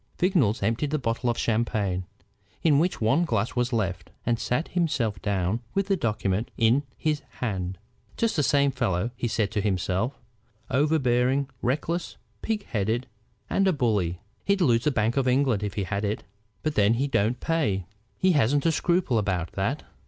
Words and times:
Vignolles 0.17 0.63
emptied 0.63 0.89
the 0.89 0.97
bottle 0.97 1.29
of 1.29 1.37
champagne, 1.37 2.05
in 2.63 2.79
which 2.79 2.99
one 2.99 3.23
glass 3.23 3.55
was 3.55 3.71
left, 3.71 4.09
and 4.25 4.39
sat 4.39 4.69
himself 4.69 5.21
down 5.21 5.59
with 5.75 5.85
the 5.89 5.95
document 5.95 6.49
in 6.57 6.81
his 6.97 7.21
hand. 7.33 7.77
"Just 8.17 8.35
the 8.35 8.41
same 8.41 8.71
fellow," 8.71 9.11
he 9.15 9.27
said 9.27 9.51
to 9.51 9.61
himself; 9.61 10.19
"overbearing, 10.71 11.51
reckless, 11.61 12.17
pig 12.41 12.65
headed, 12.65 13.05
and 13.47 13.67
a 13.67 13.73
bully. 13.73 14.19
He'd 14.43 14.59
lose 14.61 14.85
the 14.85 14.89
Bank 14.91 15.17
of 15.17 15.27
England 15.27 15.61
if 15.61 15.75
he 15.75 15.83
had 15.83 16.03
it. 16.03 16.23
But 16.63 16.73
then 16.73 16.95
he 16.95 17.05
don't 17.07 17.39
pay! 17.39 17.85
He 18.17 18.31
hasn't 18.31 18.65
a 18.65 18.71
scruple 18.71 19.19
about 19.19 19.51
that. 19.51 19.83